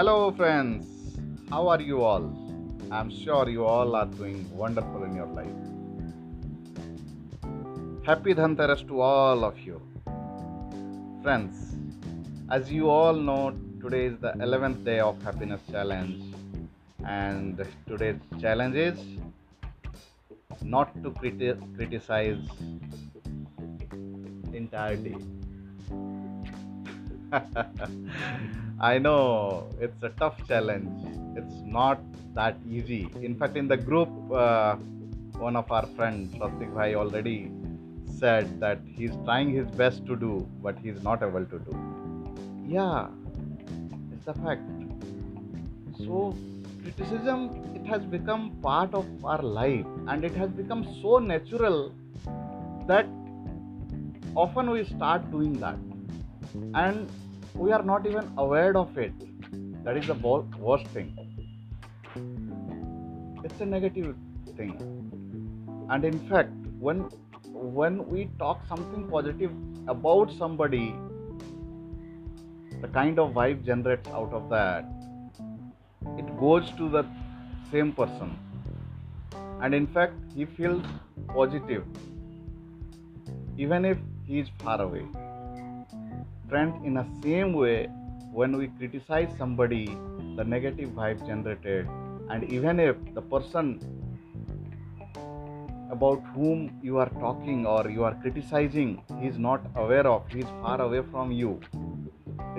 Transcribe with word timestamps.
Hello, 0.00 0.32
friends. 0.32 0.84
How 1.50 1.68
are 1.68 1.82
you 1.82 2.02
all? 2.02 2.26
I'm 2.90 3.10
sure 3.10 3.50
you 3.50 3.64
all 3.66 3.94
are 3.94 4.06
doing 4.06 4.38
wonderful 4.56 5.02
in 5.04 5.14
your 5.14 5.26
life. 5.38 5.58
Happy 8.06 8.32
Dhanteras 8.32 8.86
to 8.88 9.02
all 9.02 9.44
of 9.44 9.58
you. 9.58 9.78
Friends, 11.22 11.76
as 12.50 12.72
you 12.72 12.88
all 12.88 13.12
know, 13.12 13.54
today 13.82 14.06
is 14.06 14.16
the 14.20 14.32
11th 14.46 14.82
day 14.86 15.00
of 15.00 15.22
Happiness 15.22 15.60
Challenge, 15.70 16.34
and 17.04 17.62
today's 17.86 18.20
challenge 18.40 18.76
is 18.76 18.98
not 20.62 20.94
to 21.02 21.10
criti- 21.10 21.60
criticize 21.76 22.40
the 24.50 24.56
entire 24.56 24.96
day. 24.96 25.18
I 28.80 28.98
know 28.98 29.68
it's 29.80 30.02
a 30.02 30.08
tough 30.10 30.36
challenge. 30.48 30.90
It's 31.36 31.62
not 31.64 32.00
that 32.34 32.56
easy. 32.68 33.08
In 33.22 33.36
fact, 33.36 33.56
in 33.56 33.68
the 33.68 33.76
group, 33.76 34.08
uh, 34.32 34.76
one 35.38 35.56
of 35.56 35.70
our 35.70 35.86
friends, 35.96 36.34
Swastik 36.34 36.74
Bhai, 36.74 36.94
already 36.94 37.50
said 38.18 38.60
that 38.60 38.80
he's 38.84 39.12
trying 39.24 39.50
his 39.50 39.70
best 39.70 40.06
to 40.06 40.16
do, 40.16 40.46
but 40.62 40.78
he's 40.78 41.02
not 41.02 41.22
able 41.22 41.44
to 41.44 41.58
do. 41.58 41.76
Yeah, 42.68 43.08
it's 44.12 44.26
a 44.26 44.34
fact. 44.34 44.62
So, 45.98 46.36
criticism 46.82 47.72
it 47.74 47.86
has 47.86 48.02
become 48.04 48.58
part 48.62 48.92
of 48.94 49.06
our 49.24 49.42
life, 49.42 49.86
and 50.08 50.24
it 50.24 50.34
has 50.34 50.50
become 50.50 50.84
so 51.00 51.18
natural 51.18 51.94
that 52.86 53.06
often 54.34 54.70
we 54.70 54.84
start 54.84 55.30
doing 55.30 55.54
that 55.60 55.76
and 56.74 57.08
we 57.54 57.72
are 57.72 57.82
not 57.82 58.06
even 58.06 58.30
aware 58.36 58.76
of 58.76 58.96
it. 58.98 59.12
That 59.84 59.96
is 59.96 60.06
the 60.06 60.14
worst 60.14 60.86
thing. 60.88 61.16
It's 63.44 63.60
a 63.60 63.66
negative 63.66 64.16
thing. 64.56 64.74
And 65.90 66.04
in 66.04 66.18
fact 66.28 66.50
when 66.78 67.08
when 67.52 68.06
we 68.08 68.28
talk 68.38 68.60
something 68.66 69.08
positive 69.08 69.50
about 69.88 70.32
somebody 70.32 70.94
the 72.80 72.88
kind 72.88 73.18
of 73.18 73.32
vibe 73.32 73.64
generates 73.64 74.08
out 74.08 74.32
of 74.32 74.48
that 74.48 74.84
it 76.16 76.38
goes 76.38 76.70
to 76.72 76.88
the 76.88 77.04
same 77.70 77.92
person. 77.92 78.38
And 79.60 79.74
in 79.74 79.86
fact 79.86 80.14
he 80.34 80.44
feels 80.44 80.84
positive 81.28 81.84
even 83.58 83.84
if 83.84 83.98
he 84.26 84.38
is 84.38 84.48
far 84.62 84.80
away 84.80 85.04
friend 86.50 86.84
in 86.84 86.94
the 86.94 87.06
same 87.22 87.52
way 87.52 87.86
when 88.32 88.56
we 88.56 88.68
criticize 88.78 89.30
somebody 89.38 89.86
the 90.36 90.44
negative 90.44 90.90
vibe 90.90 91.26
generated. 91.26 91.88
And 92.28 92.52
even 92.52 92.80
if 92.80 92.96
the 93.14 93.22
person 93.22 93.80
about 95.90 96.22
whom 96.34 96.78
you 96.82 96.98
are 96.98 97.08
talking 97.20 97.66
or 97.66 97.90
you 97.90 98.04
are 98.04 98.14
criticizing 98.22 99.02
he 99.20 99.26
is 99.26 99.38
not 99.38 99.60
aware 99.74 100.06
of 100.06 100.28
he 100.30 100.38
is 100.38 100.50
far 100.62 100.80
away 100.80 101.02
from 101.10 101.32
you 101.32 101.60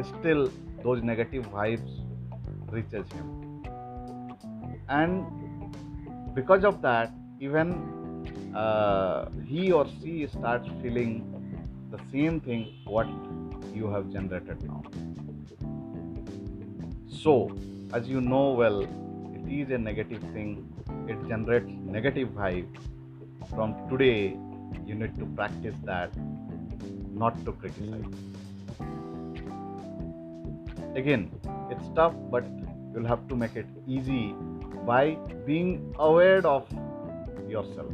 still 0.10 0.50
those 0.84 1.02
negative 1.02 1.46
vibes 1.46 1.92
reaches 2.72 3.06
him. 3.14 3.64
And 4.90 6.36
because 6.36 6.66
of 6.66 6.82
that 6.82 7.14
even 7.40 8.54
uh, 8.56 9.30
he 9.46 9.72
or 9.72 9.86
she 10.02 10.28
starts 10.28 10.68
feeling 10.82 11.14
the 11.92 12.00
same 12.12 12.42
thing 12.42 12.66
what 12.86 13.08
you 13.74 13.90
have 13.92 14.12
generated 14.12 14.64
now. 14.64 14.84
So, 17.08 17.52
as 17.94 18.08
you 18.08 18.22
know 18.22 18.52
well, 18.52 18.82
it 18.82 19.48
is 19.48 19.70
a 19.72 19.78
negative 19.78 20.22
thing, 20.34 20.68
it 21.08 21.18
generates 21.28 21.70
negative 21.86 22.30
vibe. 22.30 22.68
From 23.50 23.76
today, 23.90 24.38
you 24.86 24.96
need 24.96 25.18
to 25.20 25.26
practice 25.26 25.76
that, 25.84 26.12
not 27.14 27.44
to 27.46 27.52
criticize. 27.52 28.06
Again, 30.96 31.32
it's 31.70 31.88
tough, 31.96 32.14
but 32.30 32.46
you'll 32.94 33.08
have 33.08 33.28
to 33.28 33.36
make 33.36 33.56
it 33.56 33.68
easy 33.88 34.34
by 34.86 35.18
being 35.46 35.94
aware 36.00 36.46
of 36.46 36.66
yourself. 37.48 37.94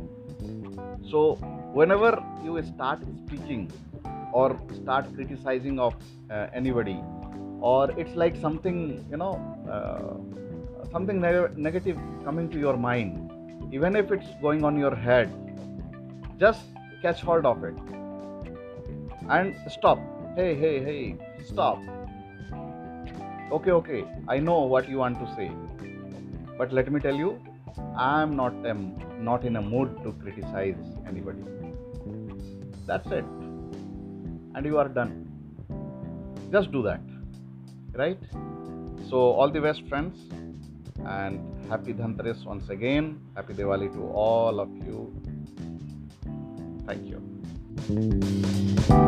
So, 1.09 1.35
whenever 1.73 2.23
you 2.43 2.61
start 2.63 2.99
speaking 3.25 3.71
or 4.37 4.47
start 4.79 5.13
criticizing 5.15 5.79
of 5.79 5.95
uh, 6.29 6.47
anybody. 6.53 6.97
Or 7.59 7.91
it's 8.01 8.15
like 8.23 8.35
something 8.45 8.79
you 9.11 9.17
know 9.21 9.33
uh, 9.75 10.89
something 10.91 11.21
neg- 11.21 11.57
negative 11.67 11.97
coming 12.23 12.49
to 12.55 12.59
your 12.65 12.77
mind. 12.77 13.73
Even 13.77 13.95
if 14.01 14.11
it's 14.17 14.27
going 14.41 14.63
on 14.69 14.77
your 14.83 14.95
head 14.95 15.33
just 16.39 16.65
catch 17.01 17.21
hold 17.29 17.45
of 17.51 17.63
it. 17.63 17.75
And 19.37 19.55
stop. 19.77 20.03
Hey 20.35 20.51
hey 20.63 20.75
hey 20.89 21.01
stop. 21.51 21.79
Okay 23.57 23.71
okay 23.79 24.03
i 24.35 24.39
know 24.47 24.59
what 24.75 24.89
you 24.93 25.03
want 25.05 25.19
to 25.23 25.27
say. 25.39 25.49
But 26.61 26.73
let 26.79 26.91
me 26.97 27.03
tell 27.07 27.23
you 27.25 27.31
i 28.03 28.21
am 28.21 28.35
not 28.35 28.69
um, 28.69 28.85
not 29.31 29.49
in 29.49 29.59
a 29.63 29.65
mood 29.73 29.97
to 30.05 30.15
criticize 30.23 30.95
anybody. 31.07 31.43
That's 32.91 33.19
it 33.21 33.36
and 34.57 34.65
you 34.65 34.79
are 34.79 34.89
done. 34.89 35.13
Just 36.51 36.71
do 36.71 36.81
that 36.89 37.01
right? 37.97 38.19
So 39.09 39.17
all 39.17 39.49
the 39.49 39.61
best 39.61 39.87
friends 39.87 40.17
and 41.05 41.39
happy 41.69 41.93
dhanteras 41.93 42.45
once 42.45 42.69
again. 42.69 43.19
Happy 43.35 43.53
diwali 43.53 43.91
to 43.93 44.01
all 44.11 44.59
of 44.59 44.69
you. 44.85 45.13
Thank 46.85 47.07
you 47.07 49.06